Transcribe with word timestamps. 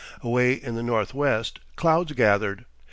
Away 0.21 0.53
in 0.53 0.73
the 0.73 0.81
north 0.81 1.13
west 1.13 1.59
clouds 1.75 2.13
gathered. 2.13 2.65